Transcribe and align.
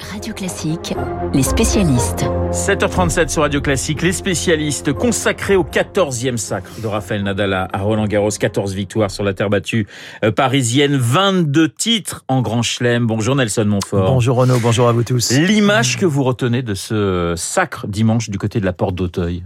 Radio 0.00 0.34
Classique, 0.34 0.94
les 1.32 1.42
spécialistes. 1.42 2.24
7h37 2.50 3.28
sur 3.28 3.42
Radio 3.42 3.60
Classique, 3.60 4.02
les 4.02 4.12
spécialistes 4.12 4.92
consacrés 4.92 5.56
au 5.56 5.64
14e 5.64 6.36
sacre 6.36 6.80
de 6.80 6.86
Raphaël 6.86 7.22
Nadal 7.22 7.52
à 7.54 7.78
Roland 7.78 8.06
Garros, 8.06 8.30
14 8.30 8.74
victoires 8.74 9.10
sur 9.10 9.24
la 9.24 9.34
terre 9.34 9.50
battue 9.50 9.86
euh, 10.24 10.30
parisienne, 10.30 10.96
22 10.96 11.68
titres 11.68 12.24
en 12.28 12.42
Grand 12.42 12.62
Chelem. 12.62 13.06
Bonjour 13.06 13.36
Nelson 13.36 13.64
Montfort. 13.64 14.06
Bonjour 14.06 14.36
Renaud, 14.36 14.58
bonjour 14.60 14.88
à 14.88 14.92
vous 14.92 15.02
tous. 15.02 15.32
L'image 15.32 15.96
que 15.96 16.06
vous 16.06 16.22
retenez 16.22 16.62
de 16.62 16.74
ce 16.74 17.34
sacre 17.36 17.86
dimanche 17.86 18.30
du 18.30 18.38
côté 18.38 18.60
de 18.60 18.64
la 18.64 18.72
porte 18.72 18.94
d'Auteuil 18.94 19.44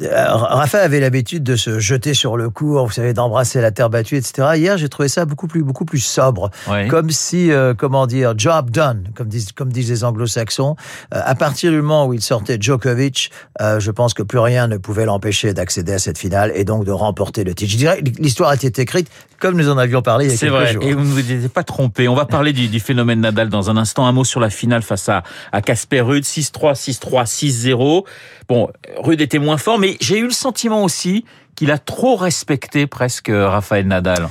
Raphaël 0.00 0.84
avait 0.84 1.00
l'habitude 1.00 1.42
de 1.42 1.56
se 1.56 1.78
jeter 1.78 2.14
sur 2.14 2.36
le 2.36 2.50
cours, 2.50 2.86
vous 2.86 2.92
savez, 2.92 3.12
d'embrasser 3.12 3.60
la 3.60 3.70
terre 3.70 3.90
battue, 3.90 4.16
etc. 4.16 4.48
Hier, 4.56 4.78
j'ai 4.78 4.88
trouvé 4.88 5.08
ça 5.08 5.24
beaucoup 5.24 5.46
plus, 5.46 5.62
beaucoup 5.62 5.84
plus 5.84 6.00
sobre, 6.00 6.50
comme 6.88 7.10
si, 7.10 7.50
euh, 7.52 7.74
comment 7.74 8.06
dire, 8.06 8.34
job 8.36 8.70
done, 8.70 9.04
comme 9.14 9.28
disent, 9.28 9.52
comme 9.52 9.72
disent 9.72 9.90
les 9.90 10.04
Anglo-Saxons. 10.04 10.76
Euh, 11.14 11.20
à 11.24 11.34
partir 11.34 11.70
du 11.70 11.78
moment 11.78 12.06
où 12.06 12.14
il 12.14 12.22
sortait 12.22 12.58
Djokovic, 12.60 13.30
je 13.60 13.90
pense 13.90 14.14
que 14.14 14.22
plus 14.22 14.38
rien 14.38 14.68
ne 14.68 14.76
pouvait 14.76 15.04
l'empêcher 15.04 15.54
d'accéder 15.54 15.92
à 15.92 15.98
cette 15.98 16.18
finale 16.18 16.52
et 16.54 16.64
donc 16.64 16.84
de 16.84 16.92
remporter 16.92 17.44
le 17.44 17.54
titre. 17.54 17.72
Je 17.72 17.76
dirais, 17.76 18.02
l'histoire 18.18 18.52
était 18.52 18.82
écrite 18.82 19.10
comme 19.38 19.56
nous 19.56 19.70
en 19.70 19.78
avions 19.78 20.02
parlé 20.02 20.26
il 20.26 20.30
y 20.30 20.34
a 20.34 20.36
quelques 20.36 20.52
vrai. 20.52 20.72
jours. 20.74 20.84
Et 20.84 20.92
vous 20.92 21.00
ne 21.00 21.06
vous 21.06 21.18
étiez 21.18 21.48
pas 21.48 21.64
trompé. 21.64 22.08
On 22.08 22.14
va 22.14 22.26
parler 22.26 22.52
du, 22.52 22.68
du, 22.68 22.78
phénomène 22.78 23.20
Nadal 23.20 23.48
dans 23.48 23.70
un 23.70 23.78
instant. 23.78 24.06
Un 24.06 24.12
mot 24.12 24.22
sur 24.22 24.38
la 24.38 24.50
finale 24.50 24.82
face 24.82 25.08
à 25.08 25.22
à 25.52 25.62
Casper 25.62 26.00
Ruud, 26.00 26.22
6-3, 26.22 26.74
6-3, 26.74 27.26
6-0. 27.26 28.04
Bon, 28.48 28.68
Ruud 28.98 29.20
était 29.20 29.38
moins 29.38 29.56
fort, 29.56 29.78
mais 29.78 29.89
j'ai 30.00 30.18
eu 30.18 30.24
le 30.24 30.30
sentiment 30.30 30.84
aussi 30.84 31.24
qu'il 31.56 31.70
a 31.70 31.78
trop 31.78 32.16
respecté 32.16 32.86
presque 32.86 33.30
Raphaël 33.32 33.86
Nadal. 33.86 34.28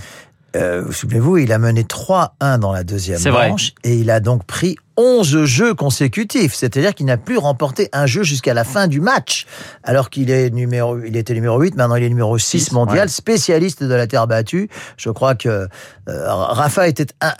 Euh, 0.56 0.82
vous 0.84 0.92
souvenez-vous, 0.92 1.38
il 1.38 1.52
a 1.52 1.60
mené 1.60 1.84
3-1 1.84 2.58
dans 2.58 2.72
la 2.72 2.84
deuxième 2.84 3.22
manche 3.32 3.74
et 3.84 3.96
il 3.96 4.10
a 4.10 4.20
donc 4.20 4.46
pris 4.46 4.78
11 4.98 5.46
jeux 5.46 5.74
consécutifs, 5.76 6.56
c'est-à-dire 6.56 6.96
qu'il 6.96 7.06
n'a 7.06 7.18
plus 7.18 7.38
remporté 7.38 7.88
un 7.94 8.08
jeu 8.08 8.24
jusqu'à 8.24 8.54
la 8.54 8.64
fin 8.64 8.88
du 8.88 9.00
match, 9.00 9.46
alors 9.84 10.10
qu'il 10.10 10.32
est 10.32 10.50
numéro, 10.50 11.00
il 11.00 11.16
était 11.16 11.36
numéro 11.36 11.60
8, 11.60 11.76
maintenant 11.76 11.96
il 11.96 12.04
est 12.04 12.10
numéro 12.10 12.38
6, 12.38 12.72
mondial, 12.72 13.10
spécialiste 13.10 13.84
de 13.84 13.94
la 13.94 14.08
terre 14.08 14.28
battue. 14.28 14.70
Je 14.98 15.10
crois 15.10 15.36
que 15.36 15.68
euh, 16.10 16.34
Rafa 16.34 16.88
était 16.88 17.08
un, 17.22 17.34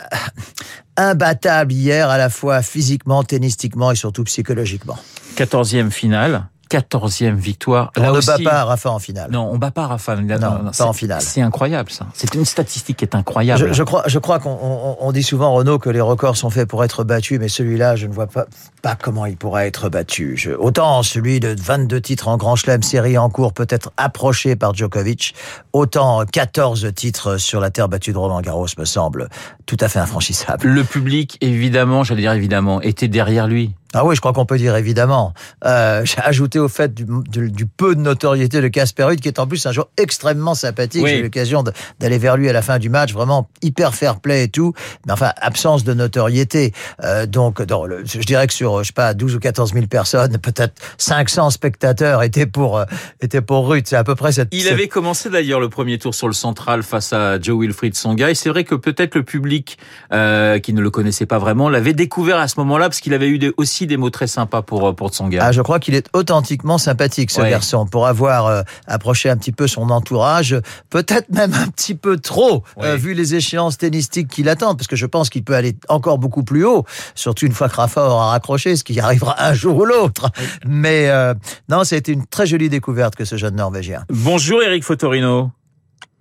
imbattable 0.96 1.72
hier, 1.72 2.08
à 2.08 2.16
la 2.16 2.30
fois 2.30 2.62
physiquement, 2.62 3.24
tennistiquement 3.24 3.90
et 3.90 3.96
surtout 3.96 4.24
psychologiquement. 4.24 4.98
14e 5.36 5.90
finale. 5.90 6.44
14e 6.70 7.34
victoire. 7.34 7.90
on 7.96 8.12
ne 8.12 8.20
bat 8.24 8.38
pas 8.42 8.64
Rafa 8.64 8.90
en 8.90 8.98
finale. 8.98 9.30
Non, 9.30 9.50
on 9.52 9.58
bat 9.58 9.70
pas 9.70 9.86
Rafa. 9.88 10.16
Non, 10.16 10.38
non 10.38 10.70
pas 10.70 10.84
en 10.86 10.92
finale. 10.92 11.20
C'est 11.20 11.40
incroyable 11.40 11.90
ça. 11.90 12.06
C'est 12.14 12.34
une 12.34 12.44
statistique 12.44 12.98
qui 12.98 13.04
est 13.04 13.14
incroyable. 13.14 13.68
Je, 13.68 13.72
je 13.72 13.82
crois, 13.82 14.04
je 14.06 14.18
crois 14.18 14.38
qu'on 14.38 14.96
on, 15.00 15.12
dit 15.12 15.22
souvent 15.22 15.52
Renault 15.52 15.78
que 15.78 15.90
les 15.90 16.00
records 16.00 16.36
sont 16.36 16.50
faits 16.50 16.68
pour 16.68 16.84
être 16.84 17.04
battus, 17.04 17.40
mais 17.40 17.48
celui-là, 17.48 17.96
je 17.96 18.06
ne 18.06 18.12
vois 18.12 18.26
pas, 18.26 18.46
pas 18.82 18.94
comment 18.94 19.26
il 19.26 19.36
pourrait 19.36 19.66
être 19.66 19.88
battu. 19.88 20.36
Je, 20.36 20.52
autant 20.52 21.02
celui 21.02 21.40
de 21.40 21.54
22 21.58 22.00
titres 22.00 22.28
en 22.28 22.36
Grand 22.36 22.56
Chelem, 22.56 22.82
série 22.82 23.18
en 23.18 23.30
cours, 23.30 23.52
peut 23.52 23.66
être 23.68 23.90
approché 23.96 24.54
par 24.54 24.74
Djokovic, 24.74 25.34
autant 25.72 26.24
14 26.24 26.92
titres 26.94 27.36
sur 27.38 27.60
la 27.60 27.70
terre 27.70 27.88
battue 27.88 28.12
de 28.12 28.18
Roland 28.18 28.40
Garros 28.40 28.68
me 28.78 28.84
semble 28.84 29.28
tout 29.66 29.76
à 29.80 29.88
fait 29.88 29.98
infranchissable. 29.98 30.66
Le 30.66 30.84
public, 30.84 31.36
évidemment, 31.40 32.04
j'allais 32.04 32.22
dire 32.22 32.32
évidemment, 32.32 32.80
était 32.80 33.08
derrière 33.08 33.46
lui. 33.46 33.74
Ah 33.92 34.04
oui, 34.04 34.14
je 34.14 34.20
crois 34.20 34.32
qu'on 34.32 34.46
peut 34.46 34.56
dire 34.56 34.76
évidemment. 34.76 35.34
Euh, 35.64 36.04
J'ai 36.04 36.20
ajouté 36.20 36.60
au 36.60 36.68
fait 36.68 36.94
du, 36.94 37.04
du, 37.28 37.50
du, 37.50 37.66
peu 37.66 37.96
de 37.96 38.00
notoriété 38.00 38.60
de 38.60 38.68
Casper 38.68 39.04
Ruud, 39.04 39.20
qui 39.20 39.26
est 39.26 39.40
en 39.40 39.48
plus 39.48 39.66
un 39.66 39.72
joueur 39.72 39.88
extrêmement 39.96 40.54
sympathique. 40.54 41.02
Oui. 41.02 41.10
J'ai 41.10 41.18
eu 41.18 41.22
l'occasion 41.22 41.64
d'aller 41.98 42.18
vers 42.18 42.36
lui 42.36 42.48
à 42.48 42.52
la 42.52 42.62
fin 42.62 42.78
du 42.78 42.88
match, 42.88 43.12
vraiment 43.12 43.48
hyper 43.62 43.94
fair 43.94 44.20
play 44.20 44.44
et 44.44 44.48
tout. 44.48 44.74
Mais 45.06 45.12
enfin, 45.12 45.32
absence 45.40 45.82
de 45.82 45.92
notoriété. 45.92 46.72
Euh, 47.02 47.26
donc, 47.26 47.62
dans 47.62 47.84
le, 47.84 48.04
je 48.04 48.18
dirais 48.20 48.46
que 48.46 48.52
sur, 48.52 48.84
je 48.84 48.88
sais 48.88 48.92
pas, 48.92 49.12
12 49.12 49.34
ou 49.34 49.40
14 49.40 49.72
000 49.72 49.86
personnes, 49.86 50.38
peut-être 50.38 50.74
500 50.98 51.50
spectateurs 51.50 52.22
étaient 52.22 52.46
pour, 52.46 52.78
euh, 52.78 52.84
étaient 53.20 53.40
pour 53.40 53.68
Ruud. 53.68 53.84
C'est 53.86 53.96
à 53.96 54.04
peu 54.04 54.14
près 54.14 54.30
cette... 54.30 54.48
Il 54.52 54.68
avait 54.68 54.88
commencé 54.88 55.30
d'ailleurs 55.30 55.58
le 55.58 55.68
premier 55.68 55.98
tour 55.98 56.14
sur 56.14 56.28
le 56.28 56.32
central 56.32 56.84
face 56.84 57.12
à 57.12 57.40
Joe 57.40 57.60
Wilfried 57.60 57.96
Songa. 57.96 58.30
Et 58.30 58.36
c'est 58.36 58.50
vrai 58.50 58.62
que 58.62 58.76
peut-être 58.76 59.16
le 59.16 59.24
public, 59.24 59.78
euh, 60.12 60.60
qui 60.60 60.72
ne 60.74 60.80
le 60.80 60.90
connaissait 60.90 61.26
pas 61.26 61.38
vraiment, 61.38 61.68
l'avait 61.68 61.92
découvert 61.92 62.38
à 62.38 62.46
ce 62.46 62.54
moment-là, 62.60 62.88
parce 62.88 63.00
qu'il 63.00 63.14
avait 63.14 63.28
eu 63.28 63.38
des, 63.38 63.52
aussi 63.56 63.79
des 63.86 63.96
mots 63.96 64.10
très 64.10 64.26
sympas 64.26 64.62
pour 64.62 64.94
pour 64.94 65.10
Tsonga. 65.10 65.44
Ah, 65.44 65.52
je 65.52 65.62
crois 65.62 65.78
qu'il 65.78 65.94
est 65.94 66.06
authentiquement 66.12 66.78
sympathique 66.78 67.30
ce 67.30 67.40
ouais. 67.40 67.50
garçon 67.50 67.86
pour 67.86 68.06
avoir 68.06 68.46
euh, 68.46 68.62
approché 68.86 69.30
un 69.30 69.36
petit 69.36 69.52
peu 69.52 69.66
son 69.66 69.90
entourage, 69.90 70.56
peut-être 70.90 71.30
même 71.30 71.54
un 71.54 71.68
petit 71.68 71.94
peu 71.94 72.18
trop 72.18 72.64
ouais. 72.76 72.86
euh, 72.86 72.96
vu 72.96 73.14
les 73.14 73.34
échéances 73.34 73.78
tennistiques 73.78 74.28
qui 74.28 74.42
l'attendent 74.42 74.76
parce 74.76 74.88
que 74.88 74.96
je 74.96 75.06
pense 75.06 75.30
qu'il 75.30 75.44
peut 75.44 75.54
aller 75.54 75.76
encore 75.88 76.18
beaucoup 76.18 76.44
plus 76.44 76.64
haut, 76.64 76.84
surtout 77.14 77.46
une 77.46 77.52
fois 77.52 77.68
que 77.68 77.76
Rafa 77.76 78.02
aura 78.02 78.30
raccroché, 78.30 78.76
ce 78.76 78.84
qui 78.84 78.98
arrivera 79.00 79.42
un 79.42 79.54
jour 79.54 79.76
ou 79.76 79.84
l'autre. 79.84 80.30
Mais 80.66 81.08
euh, 81.08 81.34
non, 81.68 81.84
c'était 81.84 82.12
une 82.12 82.26
très 82.26 82.46
jolie 82.46 82.68
découverte 82.68 83.14
que 83.16 83.24
ce 83.24 83.36
jeune 83.36 83.56
Norvégien. 83.56 84.04
Bonjour 84.08 84.62
Eric 84.62 84.84
Fotorino. 84.84 85.50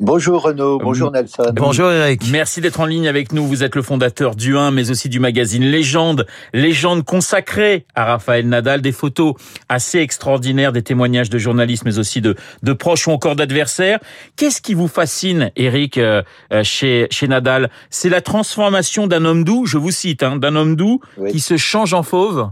Bonjour 0.02 0.44
Renaud, 0.44 0.80
bonjour 0.80 1.12
Nelson. 1.12 1.52
Bonjour 1.54 1.92
Eric. 1.92 2.22
Merci 2.32 2.62
d'être 2.62 2.80
en 2.80 2.86
ligne 2.86 3.10
avec 3.10 3.34
nous. 3.34 3.46
Vous 3.46 3.64
êtes 3.64 3.76
le 3.76 3.82
fondateur 3.82 4.34
du 4.34 4.56
1, 4.56 4.72
mais 4.72 4.92
aussi 4.92 5.10
du 5.10 5.20
magazine 5.20 5.64
Légende. 5.64 6.26
Légende 6.54 7.04
consacrée 7.04 7.86
à 7.96 8.06
Raphaël 8.06 8.48
Nadal. 8.48 8.82
Des 8.82 8.94
photos 8.94 9.34
assez 9.68 10.00
extraordinaires, 10.00 10.72
des 10.72 10.84
témoignages 10.84 11.30
de 11.30 11.38
journalistes, 11.38 11.84
mais 11.84 12.00
aussi 12.00 12.22
de, 12.22 12.36
de 12.64 12.72
proches 12.72 13.08
ou 13.08 13.12
encore 13.12 13.36
d'adversaires. 13.36 14.00
Qu'est-ce 14.38 14.62
qui 14.62 14.74
vous 14.74 14.88
fascine, 14.88 15.52
Eric, 15.58 15.98
euh, 15.98 16.22
chez, 16.64 17.08
chez 17.12 17.28
Nadal? 17.28 17.70
C'est 17.90 18.10
la 18.10 18.22
transformation 18.22 19.06
d'un 19.06 19.26
homme 19.26 19.44
doux, 19.44 19.66
je 19.66 19.78
vous 19.78 19.92
cite, 19.92 20.24
hein, 20.24 20.38
d'un 20.38 20.56
homme 20.56 20.78
doux 20.78 21.02
oui. 21.18 21.34
qui 21.34 21.42
se 21.42 21.58
change 21.58 21.94
en 21.94 22.04
fauve? 22.04 22.50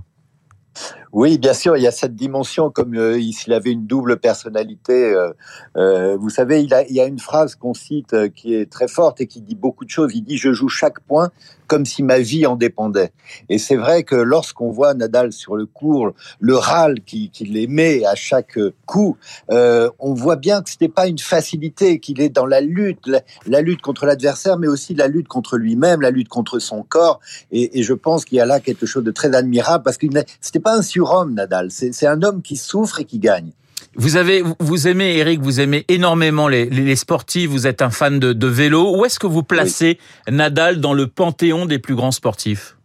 Oui, 1.14 1.38
bien 1.38 1.54
sûr, 1.54 1.78
il 1.78 1.84
y 1.84 1.88
a 1.88 1.92
cette 1.92 2.16
dimension 2.16 2.70
comme 2.70 2.96
euh, 2.96 3.20
s'il 3.32 3.54
avait 3.54 3.72
une 3.72 3.88
double 3.88 4.18
personnalité. 4.18 5.14
Euh, 5.14 5.32
euh, 5.78 6.18
vous 6.18 6.30
savez, 6.30 6.62
il, 6.62 6.70
y 6.70 7.00
a 7.00 7.06
une 7.06 7.20
phrase 7.20 7.56
qu'on 7.56 7.74
cite 7.74 8.30
qui 8.34 8.54
est 8.54 8.70
très 8.70 8.88
forte 8.88 9.22
et 9.22 9.28
qui 9.28 9.42
dit 9.42 9.56
beaucoup 9.56 9.86
de 9.86 9.90
choses. 9.90 10.12
Il 10.14 10.24
dit 10.24 10.38
Je 10.38 10.52
joue 10.52 10.70
chaque 10.70 11.00
point 11.02 11.32
comme 11.68 11.86
si 11.86 12.02
ma 12.02 12.20
vie 12.20 12.46
en 12.46 12.56
dépendait. 12.56 13.12
Et 13.50 13.58
c'est 13.58 13.76
vrai 13.76 14.04
que 14.04 14.16
lorsqu'on 14.16 14.72
voit 14.72 14.94
Nadal 14.94 15.34
sur 15.34 15.58
le 15.58 15.66
court, 15.66 16.14
le 16.40 16.56
râle 16.56 17.02
qu'il 17.02 17.30
qui 17.30 17.58
émet 17.58 18.06
à 18.06 18.16
chaque 18.16 18.58
coup, 18.86 19.18
on 19.50 20.14
voit 20.14 20.38
bien 20.38 20.62
que 20.62 20.70
c'était 20.70 20.88
pas 20.88 21.08
une 21.08 21.20
facilité, 21.20 22.00
qu'il 22.00 22.22
est 22.22 22.30
dans 22.30 22.46
la 22.46 22.62
lutte, 22.62 23.10
la, 23.46 23.62
lutte 23.62 23.82
contre 23.82 24.06
l'adversaire, 24.06 24.58
mais 24.58 24.68
aussi 24.68 24.94
la 24.94 25.10
lutte 25.10 25.28
contre 25.28 25.58
lui-même, 25.58 26.00
la 26.00 26.12
lutte 26.12 26.30
contre 26.30 26.60
son 26.60 26.84
corps. 26.84 27.20
Et, 27.52 27.84
je 27.84 27.94
pense 27.94 28.24
qu'il 28.24 28.38
y 28.38 28.42
a 28.42 28.46
là 28.46 28.62
quelque 28.62 28.86
chose 28.86 29.04
de 29.04 29.12
très 29.12 29.36
admirable 29.36 29.84
parce 29.84 29.98
que 29.98 30.08
c'était 30.40 30.62
pas 30.62 30.74
un 30.74 30.82
surhomme, 30.98 31.36
Nadal. 31.36 31.70
C'est 31.70 32.08
un 32.08 32.24
homme 32.24 32.42
qui 32.42 32.56
souffre 32.56 33.00
et 33.00 33.06
qui 33.06 33.20
gagne. 33.20 33.52
Vous 33.96 34.16
avez, 34.16 34.44
vous 34.60 34.88
aimez 34.88 35.18
Eric, 35.18 35.42
vous 35.42 35.60
aimez 35.60 35.86
énormément 35.88 36.48
les, 36.48 36.70
les 36.70 36.96
sportifs. 36.96 37.50
Vous 37.50 37.68
êtes 37.68 37.82
un 37.82 37.90
fan 37.90 38.20
de, 38.20 38.34
de 38.34 38.48
vélo. 38.48 38.96
Où 38.98 39.06
est-ce 39.06 39.20
que 39.20 39.28
vous 39.28 39.44
placez 39.44 40.00
oui. 40.28 40.34
Nadal 40.36 40.80
dans 40.80 40.94
le 40.94 41.08
panthéon 41.08 41.66
des 41.66 41.80
plus 41.80 41.96
grands 41.96 42.12
sportifs? 42.12 42.77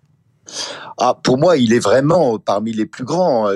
Ah, 0.98 1.18
pour 1.22 1.38
moi, 1.38 1.56
il 1.56 1.72
est 1.72 1.78
vraiment 1.78 2.38
parmi 2.38 2.72
les 2.72 2.86
plus 2.86 3.04
grands. 3.04 3.48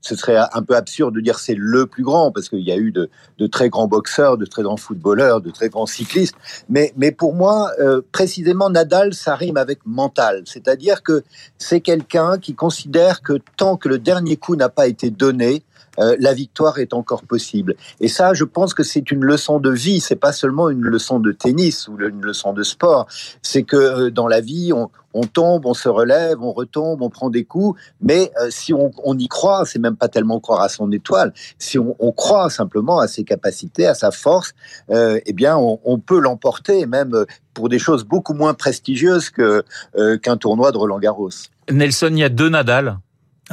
Ce 0.00 0.16
serait 0.16 0.36
un 0.36 0.62
peu 0.62 0.74
absurde 0.74 1.14
de 1.14 1.20
dire 1.20 1.38
c'est 1.38 1.54
le 1.56 1.86
plus 1.86 2.02
grand 2.02 2.32
parce 2.32 2.48
qu'il 2.48 2.60
y 2.60 2.72
a 2.72 2.76
eu 2.76 2.92
de, 2.92 3.08
très 3.46 3.68
grands 3.68 3.86
boxeurs, 3.86 4.38
de 4.38 4.46
très 4.46 4.62
grands 4.62 4.76
footballeurs, 4.76 5.40
de 5.40 5.50
très 5.50 5.68
grands 5.68 5.86
cyclistes. 5.86 6.34
Mais, 6.68 6.92
mais 6.96 7.12
pour 7.12 7.34
moi, 7.34 7.70
euh, 7.80 8.00
précisément, 8.12 8.70
Nadal, 8.70 9.14
ça 9.14 9.36
rime 9.36 9.56
avec 9.56 9.80
mental. 9.84 10.42
C'est-à-dire 10.46 11.02
que 11.02 11.22
c'est 11.58 11.80
quelqu'un 11.80 12.38
qui 12.38 12.54
considère 12.54 13.22
que 13.22 13.38
tant 13.56 13.76
que 13.76 13.88
le 13.88 13.98
dernier 13.98 14.36
coup 14.36 14.56
n'a 14.56 14.68
pas 14.68 14.86
été 14.86 15.10
donné, 15.10 15.62
euh, 15.98 16.16
la 16.18 16.32
victoire 16.32 16.78
est 16.78 16.94
encore 16.94 17.22
possible. 17.22 17.74
Et 18.00 18.08
ça, 18.08 18.34
je 18.34 18.44
pense 18.44 18.74
que 18.74 18.82
c'est 18.82 19.10
une 19.10 19.24
leçon 19.24 19.60
de 19.60 19.70
vie. 19.70 20.00
C'est 20.00 20.16
pas 20.16 20.32
seulement 20.32 20.70
une 20.70 20.82
leçon 20.82 21.20
de 21.20 21.32
tennis 21.32 21.88
ou 21.88 21.98
une 21.98 22.22
leçon 22.22 22.52
de 22.52 22.62
sport. 22.62 23.06
C'est 23.42 23.62
que 23.62 23.76
euh, 23.76 24.10
dans 24.10 24.28
la 24.28 24.40
vie, 24.40 24.72
on, 24.72 25.22
tombe, 25.24 25.66
on 25.66 25.74
se 25.74 25.88
relève, 25.88 26.40
on 26.40 26.52
retombe, 26.52 27.02
on 27.02 27.10
prend 27.10 27.30
des 27.30 27.44
coups. 27.44 27.78
Mais 28.00 28.32
euh, 28.40 28.48
si 28.50 28.72
on, 28.72 28.90
y 29.18 29.28
croit, 29.28 29.64
c'est 29.66 29.78
même 29.78 29.96
pas 29.96 30.08
tellement 30.08 30.40
croire 30.40 30.62
à 30.62 30.68
son 30.68 30.90
étoile. 30.92 31.32
Si 31.58 31.78
on, 31.78 32.12
croit 32.12 32.50
simplement 32.50 32.98
à 32.98 33.08
ses 33.08 33.24
capacités, 33.24 33.86
à 33.86 33.94
sa 33.94 34.10
force, 34.10 34.54
eh 34.90 35.32
bien, 35.32 35.56
on, 35.56 35.98
peut 35.98 36.20
l'emporter, 36.20 36.86
même 36.86 37.24
pour 37.54 37.68
des 37.68 37.78
choses 37.78 38.04
beaucoup 38.04 38.34
moins 38.34 38.54
prestigieuses 38.54 39.30
qu'un 39.30 40.36
tournoi 40.36 40.72
de 40.72 40.76
Roland 40.76 40.98
Garros. 40.98 41.30
Nelson, 41.70 42.08
il 42.12 42.18
y 42.18 42.24
a 42.24 42.28
deux 42.28 42.48
Nadal. 42.48 42.98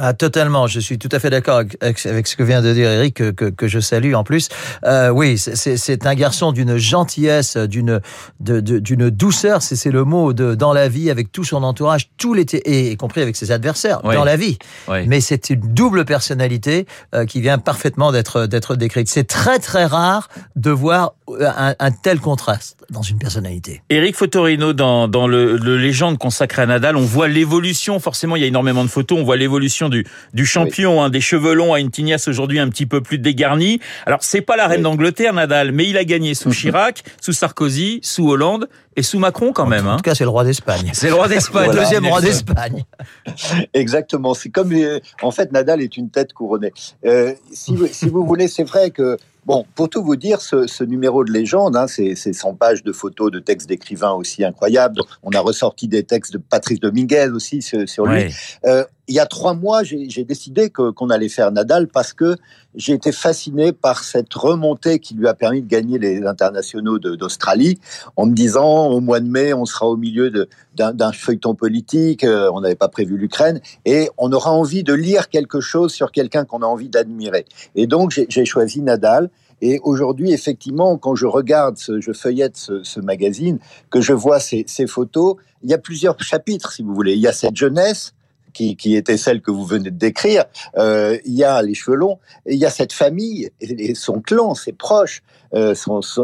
Ah, 0.02 0.14
totalement. 0.14 0.66
Je 0.66 0.80
suis 0.80 0.98
tout 0.98 1.10
à 1.12 1.18
fait 1.18 1.28
d'accord 1.28 1.62
avec, 1.80 1.98
ce 1.98 2.34
que 2.34 2.42
vient 2.42 2.62
de 2.62 2.72
dire 2.72 2.88
Eric, 2.88 3.14
que, 3.14 3.30
que, 3.30 3.44
que 3.44 3.68
je 3.68 3.80
salue 3.80 4.14
en 4.14 4.24
plus. 4.24 4.48
Euh, 4.84 5.10
oui, 5.10 5.36
c'est 5.36 6.06
un 6.06 6.14
garçon 6.14 6.52
d'une 6.52 6.78
gentillesse, 6.78 7.58
d'une 7.58 8.00
d'une 8.40 9.10
douceur. 9.10 9.60
C'est 9.60 9.90
le 9.90 10.04
mot 10.04 10.32
de 10.32 10.54
dans 10.54 10.72
la 10.72 10.88
vie, 10.88 11.10
avec 11.10 11.32
tout 11.32 11.44
son 11.44 11.62
entourage, 11.62 12.08
tout 12.16 12.32
l'été, 12.32 12.58
et 12.58 12.92
y 12.92 12.96
compris 12.96 13.20
avec 13.20 13.36
ses 13.36 13.52
adversaires 13.52 14.00
dans 14.00 14.24
la 14.24 14.36
vie. 14.36 14.58
Mais 14.88 15.20
c'est 15.20 15.50
une 15.50 15.60
double 15.60 16.06
personnalité 16.06 16.86
euh, 17.14 17.26
qui 17.26 17.42
vient 17.42 17.58
parfaitement 17.58 18.10
d'être 18.10 18.46
d'être 18.46 18.76
décrite. 18.76 19.08
C'est 19.08 19.26
très 19.26 19.58
très 19.58 19.84
rare 19.84 20.28
de 20.56 20.70
voir 20.70 21.12
un, 21.40 21.74
un, 21.78 21.90
tel 21.90 22.20
contraste 22.20 22.78
dans 22.88 23.02
une 23.02 23.18
personnalité. 23.18 23.82
Eric 23.90 24.16
Fotorino, 24.16 24.72
dans, 24.72 25.08
dans 25.08 25.26
le, 25.28 25.56
le 25.56 25.76
légende 25.76 26.18
consacré 26.18 26.62
à 26.62 26.66
Nadal, 26.66 26.96
on 26.96 27.04
voit 27.04 27.28
l'évolution. 27.28 28.00
Forcément, 28.00 28.36
il 28.36 28.42
y 28.42 28.44
a 28.44 28.48
énormément 28.48 28.82
de 28.82 28.88
photos. 28.88 29.18
On 29.20 29.24
voit 29.24 29.36
l'évolution 29.36 29.89
du, 29.90 30.06
du 30.32 30.46
champion, 30.46 31.02
hein, 31.02 31.10
des 31.10 31.20
cheveux 31.20 31.52
longs 31.52 31.74
à 31.74 31.80
une 31.80 31.90
tignasse 31.90 32.28
aujourd'hui 32.28 32.58
un 32.58 32.68
petit 32.68 32.86
peu 32.86 33.00
plus 33.00 33.18
dégarnie. 33.18 33.80
Alors, 34.06 34.22
c'est 34.22 34.40
pas 34.40 34.56
la 34.56 34.66
reine 34.66 34.82
d'Angleterre, 34.82 35.34
Nadal, 35.34 35.72
mais 35.72 35.88
il 35.88 35.96
a 35.96 36.04
gagné 36.04 36.34
sous 36.34 36.50
Chirac, 36.60 37.02
sous 37.20 37.32
Sarkozy, 37.32 38.00
sous 38.02 38.28
Hollande 38.28 38.68
et 38.96 39.02
sous 39.02 39.18
Macron 39.18 39.52
quand 39.52 39.66
même. 39.66 39.86
En 39.86 39.92
tout 39.92 39.98
hein. 39.98 40.02
cas, 40.02 40.14
c'est 40.14 40.24
le 40.24 40.30
roi 40.30 40.44
d'Espagne. 40.44 40.90
C'est 40.94 41.08
le 41.08 41.14
roi 41.14 41.28
d'Espagne, 41.28 41.70
deuxième 41.72 42.06
roi 42.06 42.20
d'Espagne. 42.20 42.84
Exactement. 43.74 44.34
C'est 44.34 44.50
comme, 44.50 44.72
euh, 44.72 45.00
en 45.22 45.30
fait, 45.30 45.52
Nadal 45.52 45.80
est 45.80 45.96
une 45.96 46.10
tête 46.10 46.32
couronnée. 46.32 46.72
Euh, 47.04 47.32
si, 47.52 47.76
si 47.92 48.08
vous 48.08 48.24
voulez, 48.26 48.48
c'est 48.48 48.64
vrai 48.64 48.90
que 48.90 49.16
Bon, 49.46 49.64
pour 49.74 49.88
tout 49.88 50.02
vous 50.02 50.16
dire, 50.16 50.40
ce, 50.40 50.84
numéro 50.84 51.24
de 51.24 51.32
légende, 51.32 51.76
hein, 51.76 51.86
c'est 51.86 52.14
100 52.14 52.54
pages 52.54 52.82
de 52.82 52.92
photos, 52.92 53.30
de 53.30 53.38
textes 53.38 53.68
d'écrivains 53.68 54.12
aussi 54.12 54.44
incroyables. 54.44 55.00
On 55.22 55.30
a 55.30 55.40
ressorti 55.40 55.88
des 55.88 56.04
textes 56.04 56.32
de 56.32 56.38
Patrice 56.38 56.80
Dominguez 56.80 57.30
aussi 57.32 57.62
sur, 57.62 58.06
lui. 58.06 58.34
Euh, 58.66 58.84
il 59.10 59.14
y 59.14 59.18
a 59.18 59.26
trois 59.26 59.54
mois, 59.54 59.82
j'ai 59.82 60.24
décidé 60.24 60.70
qu'on 60.70 61.10
allait 61.10 61.28
faire 61.28 61.50
Nadal 61.50 61.88
parce 61.88 62.12
que 62.12 62.36
j'ai 62.76 62.92
été 62.92 63.10
fasciné 63.10 63.72
par 63.72 64.04
cette 64.04 64.32
remontée 64.32 65.00
qui 65.00 65.14
lui 65.14 65.26
a 65.26 65.34
permis 65.34 65.62
de 65.62 65.66
gagner 65.66 65.98
les 65.98 66.24
internationaux 66.24 67.00
d'Australie, 67.00 67.80
en 68.14 68.26
me 68.26 68.34
disant 68.34 68.86
au 68.86 69.00
mois 69.00 69.18
de 69.18 69.26
mai, 69.26 69.52
on 69.52 69.64
sera 69.64 69.88
au 69.88 69.96
milieu 69.96 70.30
d'un 70.74 71.12
feuilleton 71.12 71.56
politique, 71.56 72.22
euh, 72.22 72.50
on 72.52 72.60
n'avait 72.60 72.76
pas 72.76 72.88
prévu 72.88 73.16
l'Ukraine, 73.16 73.60
et 73.84 74.08
on 74.16 74.32
aura 74.32 74.52
envie 74.52 74.84
de 74.84 74.94
lire 74.94 75.28
quelque 75.28 75.60
chose 75.60 75.92
sur 75.92 76.12
quelqu'un 76.12 76.44
qu'on 76.44 76.62
a 76.62 76.66
envie 76.66 76.88
d'admirer. 76.88 77.46
Et 77.74 77.88
donc 77.88 78.12
j'ai 78.12 78.44
choisi 78.44 78.80
Nadal. 78.80 79.29
Et 79.62 79.80
aujourd'hui, 79.82 80.32
effectivement, 80.32 80.96
quand 80.96 81.14
je 81.14 81.26
regarde, 81.26 81.76
je 81.78 82.12
feuillette 82.12 82.56
ce, 82.56 83.00
magazine, 83.00 83.58
que 83.90 84.00
je 84.00 84.12
vois 84.12 84.40
ces, 84.40 84.64
photos, 84.86 85.36
il 85.62 85.70
y 85.70 85.74
a 85.74 85.78
plusieurs 85.78 86.20
chapitres, 86.22 86.72
si 86.72 86.82
vous 86.82 86.94
voulez. 86.94 87.14
Il 87.14 87.20
y 87.20 87.28
a 87.28 87.32
cette 87.32 87.56
jeunesse, 87.56 88.14
qui, 88.52 88.96
était 88.96 89.16
celle 89.16 89.40
que 89.40 89.50
vous 89.50 89.64
venez 89.64 89.90
de 89.90 89.96
décrire. 89.96 90.44
Euh, 90.76 91.18
il 91.24 91.34
y 91.34 91.44
a 91.44 91.62
les 91.62 91.74
cheveux 91.74 91.96
longs, 91.96 92.18
il 92.46 92.58
y 92.58 92.64
a 92.64 92.70
cette 92.70 92.92
famille 92.92 93.50
et 93.60 93.94
son 93.94 94.20
clan, 94.20 94.54
ses 94.54 94.72
proches, 94.72 95.22
euh, 95.54 95.74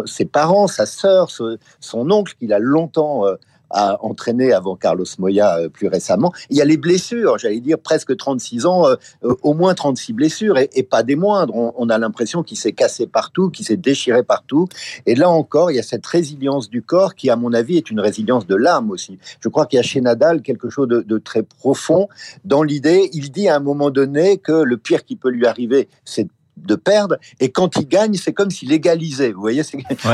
ses 0.06 0.24
parents, 0.24 0.66
sa 0.66 0.86
sœur, 0.86 1.30
son, 1.30 2.10
oncle 2.10 2.34
qu'il 2.38 2.52
a 2.52 2.58
longtemps 2.58 3.26
euh, 3.26 3.36
a 3.70 4.04
entraîné 4.04 4.52
avant 4.52 4.76
Carlos 4.76 5.04
Moya 5.18 5.58
euh, 5.58 5.68
plus 5.68 5.88
récemment. 5.88 6.32
Il 6.50 6.56
y 6.56 6.62
a 6.62 6.64
les 6.64 6.76
blessures, 6.76 7.38
j'allais 7.38 7.60
dire 7.60 7.78
presque 7.78 8.16
36 8.16 8.66
ans, 8.66 8.86
euh, 8.86 8.94
euh, 9.24 9.34
au 9.42 9.54
moins 9.54 9.74
36 9.74 10.12
blessures 10.12 10.58
et, 10.58 10.82
pas 10.82 11.02
des 11.02 11.16
moindres. 11.16 11.54
On, 11.54 11.88
a 11.88 11.98
l'impression 11.98 12.42
qu'il 12.42 12.56
s'est 12.56 12.72
cassé 12.72 13.06
partout, 13.06 13.50
qu'il 13.50 13.66
s'est 13.66 13.76
déchiré 13.76 14.22
partout. 14.22 14.68
Et 15.04 15.14
là 15.14 15.28
encore, 15.28 15.70
il 15.70 15.76
y 15.76 15.80
a 15.80 15.82
cette 15.82 16.06
résilience 16.06 16.70
du 16.70 16.82
corps 16.82 17.14
qui, 17.14 17.28
à 17.28 17.36
mon 17.36 17.52
avis, 17.52 17.76
est 17.76 17.90
une 17.90 18.00
résilience 18.00 18.46
de 18.46 18.54
l'âme 18.54 18.90
aussi. 18.90 19.18
Je 19.40 19.48
crois 19.48 19.66
qu'il 19.66 19.78
y 19.78 19.80
a 19.80 19.82
chez 19.82 20.00
Nadal 20.00 20.42
quelque 20.42 20.70
chose 20.70 20.88
de, 20.88 21.00
de 21.00 21.18
très 21.18 21.42
profond 21.42 22.08
dans 22.44 22.62
l'idée. 22.62 23.10
Il 23.12 23.32
dit 23.32 23.48
à 23.48 23.56
un 23.56 23.60
moment 23.60 23.90
donné 23.90 24.38
que 24.38 24.52
le 24.52 24.76
pire 24.76 25.04
qui 25.04 25.16
peut 25.16 25.30
lui 25.30 25.46
arriver, 25.46 25.88
c'est 26.04 26.24
de 26.24 26.30
perdre. 26.74 27.16
Et 27.40 27.50
quand 27.50 27.76
il 27.76 27.86
gagne, 27.86 28.14
c'est 28.14 28.32
comme 28.32 28.50
s'il 28.50 28.72
égalisait. 28.72 29.32
Vous 29.32 29.40
voyez, 29.40 29.62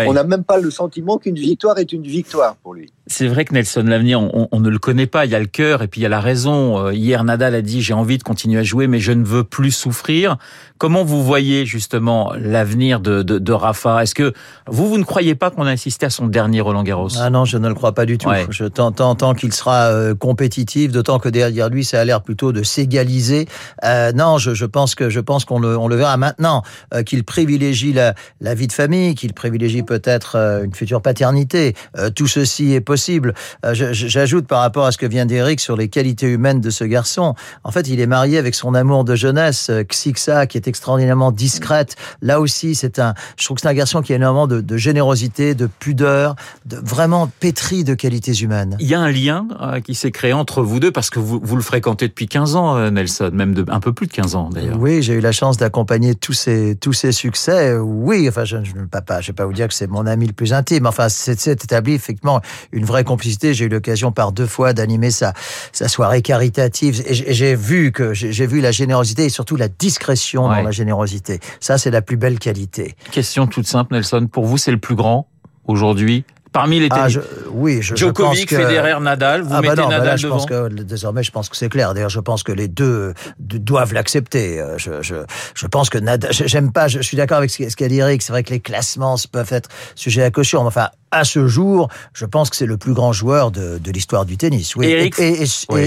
on 0.07 0.13
n'a 0.13 0.25
même 0.25 0.45
pas 0.45 0.59
le 0.59 0.71
sentiment 0.71 1.19
qu'une 1.19 1.37
victoire 1.37 1.79
est 1.79 1.93
une 1.93 2.03
victoire 2.03 2.57
pour 2.57 2.75
lui. 2.75 2.93
C'est 3.09 3.27
vrai 3.27 3.45
que 3.45 3.53
Nelson 3.53 3.85
L'avenir, 3.85 4.21
on, 4.23 4.61
ne 4.61 4.69
le 4.69 4.79
connaît 4.79 5.07
pas. 5.07 5.27
Il 5.27 5.33
y 5.33 5.35
a 5.35 5.41
le 5.41 5.47
cœur 5.47 5.83
et 5.83 5.89
puis 5.89 6.01
il 6.01 6.05
y 6.05 6.07
a 6.07 6.09
la 6.09 6.21
raison. 6.21 6.79
Euh, 6.79 6.95
hier, 6.95 7.25
Nadal 7.25 7.55
a 7.55 7.63
dit 7.63 7.83
j'ai 7.83 7.95
envie 7.95 8.17
de 8.17 8.23
continuer 8.23 8.61
à 8.61 8.63
jouer, 8.63 8.87
mais 8.87 9.01
je 9.01 9.13
ne 9.13 9.25
veux 9.25 9.45
plus 9.45 9.73
souffrir. 9.73 10.37
Comment 10.79 11.05
vous 11.05 11.23
voyez 11.23 11.67
justement 11.67 12.33
l'avenir 12.37 13.01
de, 13.01 13.23
de, 13.23 13.53
Rafa? 13.53 14.03
Est-ce 14.03 14.15
que 14.15 14.33
vous, 14.67 14.89
vous 14.89 14.99
ne 14.99 15.05
croyez 15.05 15.35
pas 15.35 15.51
qu'on 15.51 15.67
a 15.67 15.71
assisté 15.71 16.07
à 16.07 16.11
son 16.11 16.27
dernier 16.27 16.61
Roland 16.61 16.83
Garros? 16.83 17.09
Ah 17.21 17.31
non, 17.31 17.45
je 17.45 17.59
ne 17.59 17.69
le 17.69 17.75
crois 17.75 17.93
pas 17.93 18.07
du 18.07 18.19
tout. 18.19 18.29
Je 18.51 18.65
tant, 18.65 18.93
tant 18.93 19.35
qu'il 19.35 19.53
sera 19.53 19.93
euh, 19.93 20.15
compétitif, 20.15 20.91
d'autant 20.91 21.19
que 21.19 21.29
derrière 21.29 21.69
lui, 21.69 21.85
ça 21.85 22.01
a 22.01 22.05
l'air 22.05 22.23
plutôt 22.23 22.53
de 22.53 22.63
s'égaliser. 22.63 23.47
Euh, 23.85 24.13
non, 24.13 24.39
je, 24.39 24.55
je, 24.55 24.67
pense 24.67 24.95
que 24.95 25.09
je 25.09 25.21
pense 25.21 25.45
qu'on 25.45 25.61
le, 25.61 25.77
on 25.77 25.87
le 25.87 25.97
verra 25.97 26.17
maintenant 26.33 26.63
euh, 26.95 27.03
qu'il 27.03 27.25
privilégie 27.25 27.93
la, 27.93 28.15
la, 28.41 28.55
vie 28.55 28.67
de 28.67 28.73
famille, 28.73 29.15
qu'il 29.15 29.33
privilégie 29.35 29.83
peut-être 29.83 30.37
euh, 30.37 30.65
une 30.65 30.75
future 30.75 31.03
paternité. 31.03 31.75
tout 32.15 32.27
ceci 32.27 32.73
est 32.73 32.81
possible. 32.81 33.35
J'ajoute 33.73 34.47
par 34.47 34.61
rapport 34.61 34.87
à 34.87 34.93
ce 34.93 34.99
que 34.99 35.07
vient 35.07 35.27
d'Eric 35.27 35.61
sur 35.61 35.77
les 35.77 35.89
qualités 35.89 36.27
humaines 36.27 36.61
de 36.61 36.71
ce 36.71 36.85
garçon. 36.85 37.35
En 37.65 37.71
fait, 37.71 37.89
il 37.89 38.01
est 38.01 38.07
marié 38.07 38.39
avec 38.39 38.55
son 38.55 38.75
amour 38.75 39.05
de 39.05 39.15
jeunesse, 39.15 39.71
Xixa, 39.89 40.47
qui 40.47 40.59
est 40.59 40.69
extraordinairement 40.69 41.33
discrète. 41.33 41.97
Là 42.21 42.41
aussi, 42.41 42.75
c'est 42.75 42.99
un, 42.99 43.15
je 43.37 43.45
trouve 43.45 43.57
que 43.57 43.63
c'est 43.63 43.69
un 43.69 43.75
garçon 43.75 44.03
qui 44.03 44.13
a 44.13 44.17
énormément 44.17 44.47
de, 44.47 44.61
de, 44.61 44.77
générosité, 44.77 45.55
de 45.55 45.67
pudeur, 45.67 46.37
de 46.67 46.77
vraiment 46.77 47.29
pétri 47.41 47.85
de 47.85 47.95
qualités 47.95 48.33
humaines. 48.33 48.77
Il 48.81 48.87
y 48.87 48.95
a 48.95 49.01
un 49.01 49.11
lien 49.11 49.47
euh, 49.61 49.81
qui 49.81 49.95
s'est 49.95 50.11
créé 50.11 50.33
entre 50.33 50.63
vous 50.63 50.81
deux 50.81 50.93
parce 50.93 51.11
que 51.11 51.19
vous, 51.19 51.41
vous 51.43 51.57
le 51.57 51.63
fréquentez 51.63 52.09
depuis 52.09 52.29
15 52.29 52.57
ans, 52.57 52.77
euh, 52.77 52.91
Nelson, 52.91 53.31
même 53.33 53.55
de, 53.55 53.65
un 53.69 53.81
peu 53.81 53.93
plus 53.93 54.07
de 54.07 54.13
15 54.13 54.35
ans 54.35 54.51
d'ailleurs. 54.51 54.79
Oui, 54.79 55.03
j'ai 55.03 55.15
eu 55.15 55.21
la 55.21 55.33
chance 55.33 55.57
d'accompagner 55.57 56.15
tous 56.23 56.33
ces, 56.33 56.77
tous 56.77 56.95
ces 56.95 57.13
succès. 57.13 57.77
Oui, 57.77 58.27
enfin, 58.29 58.45
je 58.45 58.57
ne 58.57 58.65
je, 58.65 58.73
pas, 58.73 59.21
je 59.21 59.27
vais 59.27 59.33
pas 59.35 59.45
vous 59.45 59.53
dire 59.53 59.69
que 59.69 59.75
c'est 59.75 59.89
mon 59.89 60.07
ami 60.07 60.27
le 60.27 60.33
plus 60.33 60.55
intime. 60.55 60.87
Enfin, 60.87 61.11
c'est 61.11 61.47
établi 61.47 61.93
effectivement 61.93 62.41
une 62.71 62.85
vraie 62.85 63.05
complicité. 63.05 63.53
J'ai 63.53 63.67
eu 63.67 63.69
l'occasion 63.69 64.13
par 64.13 64.33
deux 64.33 64.47
fois 64.47 64.73
d'animer 64.73 65.11
sa, 65.11 65.35
sa 65.73 65.89
soirée 65.89 66.23
caritative 66.23 67.03
et 67.07 67.35
j'ai 67.35 67.55
vu 67.55 67.93
que 67.93 68.15
j'ai 68.15 68.47
vu 68.47 68.61
la 68.61 68.71
générosité 68.71 69.25
et 69.25 69.29
surtout 69.29 69.57
la 69.57 69.69
discrétion 69.69 70.49
la 70.49 70.71
générosité. 70.71 71.41
Ça, 71.61 71.77
c'est 71.77 71.91
la 71.91 72.03
plus 72.03 72.17
belle 72.17 72.39
qualité. 72.39 72.95
Question 73.11 73.47
toute 73.47 73.67
simple, 73.67 73.95
Nelson. 73.95 74.29
Pour 74.31 74.45
vous, 74.45 74.59
c'est 74.59 74.71
le 74.71 74.79
plus 74.79 74.95
grand 74.95 75.27
aujourd'hui 75.67 76.25
Parmi 76.53 76.81
les 76.81 76.89
ah, 76.91 77.09
oui, 77.51 77.81
je, 77.81 77.97
Djokovic, 77.97 78.51
je 78.51 78.57
Federer, 78.57 79.01
Nadal, 79.01 79.41
vous 79.41 79.55
ah 79.55 79.63
bah 79.63 79.71
mettez 79.71 79.83
bah 79.83 79.89
Nadal 79.89 80.19
je 80.19 80.29
pense 80.29 80.45
que 80.45 80.69
désormais, 80.69 81.23
je 81.23 81.31
pense 81.31 81.49
que 81.49 81.57
c'est 81.57 81.71
clair. 81.71 81.95
D'ailleurs, 81.95 82.11
je 82.11 82.21
pense 82.21 82.43
que 82.43 82.53
les 82.53 82.69
deux 82.69 83.15
doivent 83.39 83.95
l'accepter. 83.95 84.61
Euh, 84.61 84.77
je, 84.77 85.01
je, 85.01 85.15
je, 85.55 85.67
pense 85.67 85.89
que 85.89 85.97
Nadal, 85.97 86.31
j'aime 86.47 86.71
pas. 86.71 86.89
Je, 86.89 87.01
suis 87.01 87.17
d'accord 87.17 87.39
avec 87.39 87.51
ce 87.51 87.75
qu'a 87.75 87.89
dit 87.89 87.99
Eric. 87.99 88.21
C'est 88.21 88.33
vrai 88.33 88.43
que 88.43 88.51
les 88.51 88.61
classements 88.61 89.17
peuvent 89.31 89.53
être 89.53 89.71
sujets 89.95 90.25
à 90.25 90.31
caution. 90.31 90.61
Enfin, 90.67 90.91
à 91.13 91.25
ce 91.25 91.47
jour, 91.47 91.89
je 92.13 92.25
pense 92.25 92.51
que 92.51 92.57
c'est 92.57 92.67
le 92.67 92.77
plus 92.77 92.95
grand 92.95 93.13
joueur 93.13 93.51
de, 93.51 93.79
de 93.79 93.91
l'histoire 93.93 94.25
du 94.25 94.37
tennis. 94.37 94.75
Oui. 94.75 94.87
Eric, 94.87 95.19
et, 95.21 95.45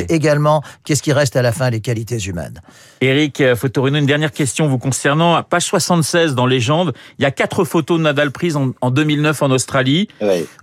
également, 0.10 0.64
qu'est-ce 0.86 1.04
qui 1.04 1.12
reste 1.12 1.36
à 1.36 1.42
la 1.42 1.52
fin 1.52 1.70
Les 1.70 1.82
qualités 1.82 2.20
humaines? 2.20 2.62
Eric 3.02 3.44
Fotorino, 3.56 3.98
une 3.98 4.06
dernière 4.06 4.32
question 4.32 4.68
vous 4.68 4.78
concernant. 4.78 5.42
Page 5.44 5.64
76 5.64 6.36
dans 6.36 6.46
Légende, 6.46 6.94
il 7.20 7.24
y 7.24 7.26
a 7.26 7.32
quatre 7.32 7.66
photos 7.66 7.98
de 7.98 8.04
Nadal 8.04 8.32
prises 8.32 8.56
en, 8.56 8.72
en 8.82 8.92
2009 8.92 9.42
en 9.42 9.52
Australie. 9.52 10.08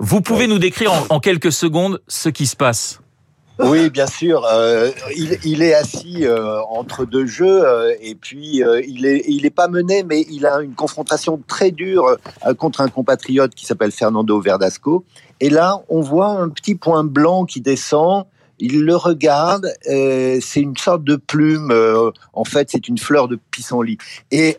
Vous 0.00 0.20
pouvez 0.20 0.46
nous 0.46 0.58
décrire 0.58 0.92
en, 0.92 1.16
en 1.16 1.20
quelques 1.20 1.52
secondes 1.52 2.00
ce 2.08 2.28
qui 2.28 2.46
se 2.46 2.56
passe? 2.56 3.00
Oui, 3.58 3.90
bien 3.90 4.06
sûr. 4.06 4.44
Euh, 4.46 4.90
il, 5.16 5.62
est 5.62 5.74
assis 5.74 6.24
euh, 6.24 6.60
entre 6.62 7.04
deux 7.04 7.26
jeux 7.26 7.66
euh, 7.66 7.94
et 8.00 8.14
puis 8.14 8.62
il 8.86 9.06
est 9.06 9.24
il 9.28 9.44
est 9.44 9.50
pas 9.50 9.68
mené, 9.68 10.02
mais 10.02 10.26
il 10.30 10.46
a 10.46 10.60
une 10.62 10.74
confrontation 10.74 11.40
très 11.46 11.70
dure 11.70 12.16
contre 12.58 12.80
un 12.80 12.88
compatriote 12.88 13.54
qui 13.54 13.66
s'appelle 13.66 13.92
Fernando 13.92 14.40
Verdasco. 14.40 15.04
Et 15.40 15.50
là, 15.50 15.82
on 15.88 16.00
voit 16.00 16.28
un 16.28 16.48
petit 16.48 16.74
point 16.74 17.04
blanc 17.04 17.44
qui 17.44 17.60
descend. 17.60 18.24
Il 18.58 18.84
le 18.84 18.96
regarde. 18.96 19.72
c'est 19.84 20.60
une 20.60 20.76
sorte 20.76 21.04
de 21.04 21.16
plume. 21.16 21.72
en 22.32 22.44
fait, 22.44 22.70
c'est 22.70 22.88
une 22.88 22.98
fleur 22.98 23.28
de 23.28 23.38
pissenlit. 23.50 23.98
Et 24.30 24.56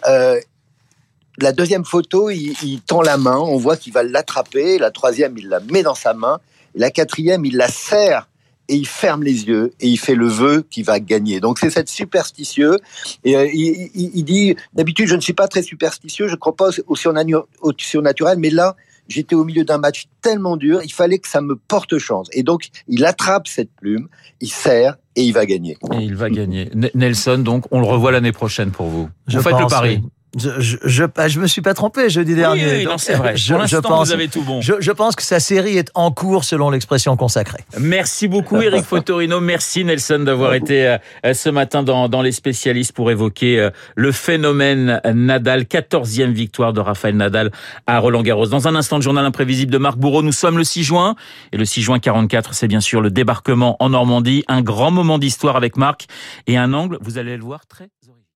la 1.39 1.51
deuxième 1.51 1.85
photo, 1.85 2.29
il, 2.29 2.53
il 2.63 2.81
tend 2.81 3.01
la 3.01 3.17
main. 3.17 3.37
On 3.37 3.57
voit 3.57 3.75
qu'il 3.75 3.91
va 3.91 4.03
l'attraper. 4.03 4.77
La 4.77 4.91
troisième, 4.91 5.37
il 5.37 5.49
la 5.49 5.61
met 5.61 5.81
dans 5.81 5.95
sa 5.95 6.13
main. 6.13 6.39
La 6.75 6.91
quatrième, 6.91 7.45
il 7.45 7.57
la 7.57 7.69
serre 7.69 8.27
et 8.69 8.75
il 8.75 8.87
ferme 8.87 9.23
les 9.23 9.45
yeux 9.45 9.73
et 9.79 9.87
il 9.87 9.97
fait 9.97 10.15
le 10.15 10.27
vœu 10.27 10.65
qu'il 10.69 10.85
va 10.85 10.99
gagner. 10.99 11.39
Donc 11.39 11.59
c'est 11.59 11.69
cette 11.69 11.89
superstitieux. 11.89 12.77
Et 13.23 13.35
euh, 13.35 13.47
il, 13.53 13.89
il, 13.93 14.23
dit 14.23 14.55
d'habitude 14.73 15.07
je 15.07 15.15
ne 15.15 15.21
suis 15.21 15.33
pas 15.33 15.47
très 15.47 15.63
superstitieux, 15.63 16.27
je 16.27 16.33
ne 16.33 16.37
crois 16.37 16.55
pas 16.55 16.69
au, 16.87 16.95
surnaturel, 16.95 18.37
mais 18.39 18.49
là 18.49 18.75
j'étais 19.09 19.35
au 19.35 19.43
milieu 19.43 19.65
d'un 19.65 19.79
match 19.79 20.05
tellement 20.21 20.55
dur, 20.55 20.79
il 20.83 20.93
fallait 20.93 21.19
que 21.19 21.27
ça 21.27 21.41
me 21.41 21.55
porte 21.55 21.97
chance. 21.97 22.29
Et 22.31 22.43
donc 22.43 22.69
il 22.87 23.05
attrape 23.05 23.47
cette 23.47 23.71
plume, 23.75 24.07
il 24.39 24.49
serre 24.49 24.95
et 25.15 25.23
il 25.23 25.33
va 25.33 25.45
gagner. 25.45 25.77
Et 25.91 26.03
il 26.03 26.15
va 26.15 26.29
gagner. 26.29 26.69
Nelson, 26.93 27.39
donc 27.39 27.65
on 27.71 27.81
le 27.81 27.87
revoit 27.87 28.11
l'année 28.11 28.31
prochaine 28.31 28.71
pour 28.71 28.87
vous. 28.87 29.09
Je 29.27 29.37
vous 29.37 29.43
faites 29.43 29.59
le 29.59 29.67
pari. 29.67 30.01
Je, 30.37 30.49
je, 30.59 30.77
je, 30.83 31.03
ah, 31.15 31.27
je, 31.27 31.39
me 31.39 31.47
suis 31.47 31.61
pas 31.61 31.73
trompé 31.73 32.09
jeudi 32.09 32.33
dernier. 32.35 32.77
Oui, 32.77 32.85
non, 32.85 32.97
c'est 32.97 33.13
vrai. 33.13 33.35
Je, 33.43 33.53
Pour 33.53 33.67
je 33.67 33.77
pense, 33.77 34.07
vous 34.07 34.13
avez 34.13 34.27
tout 34.27 34.41
bon. 34.41 34.61
Je, 34.61 34.91
pense 34.91 35.15
que 35.15 35.23
sa 35.23 35.39
série 35.39 35.77
est 35.77 35.91
en 35.95 36.11
cours 36.11 36.43
selon 36.43 36.69
l'expression 36.69 37.15
consacrée. 37.15 37.63
Merci 37.79 38.27
beaucoup 38.27 38.61
Eric 38.61 38.83
Fotorino. 38.85 39.39
Merci 39.41 39.83
Nelson 39.83 40.19
d'avoir 40.19 40.53
été 40.53 40.97
euh, 41.25 41.33
ce 41.33 41.49
matin 41.49 41.83
dans, 41.83 42.09
dans 42.09 42.21
les 42.21 42.31
spécialistes 42.31 42.93
pour 42.93 43.11
évoquer 43.11 43.59
euh, 43.59 43.69
le 43.95 44.11
phénomène 44.11 45.01
Nadal. 45.13 45.63
14e 45.63 46.31
victoire 46.31 46.73
de 46.73 46.79
Rafael 46.79 47.15
Nadal 47.15 47.51
à 47.87 47.99
Roland 47.99 48.21
Garros. 48.21 48.47
Dans 48.47 48.67
un 48.67 48.75
instant, 48.75 48.97
le 48.97 49.01
journal 49.01 49.25
imprévisible 49.25 49.71
de 49.71 49.77
Marc 49.77 49.97
Bourreau. 49.97 50.21
Nous 50.21 50.31
sommes 50.31 50.57
le 50.57 50.63
6 50.63 50.83
juin 50.83 51.15
et 51.51 51.57
le 51.57 51.65
6 51.65 51.81
juin 51.81 51.99
44, 51.99 52.53
c'est 52.53 52.67
bien 52.67 52.81
sûr 52.81 53.01
le 53.01 53.11
débarquement 53.11 53.77
en 53.79 53.89
Normandie. 53.89 54.43
Un 54.47 54.61
grand 54.61 54.91
moment 54.91 55.19
d'histoire 55.19 55.55
avec 55.55 55.77
Marc 55.77 56.07
et 56.47 56.57
un 56.57 56.73
angle, 56.73 56.97
vous 57.01 57.17
allez 57.17 57.37
le 57.37 57.43
voir, 57.43 57.65
très 57.67 57.89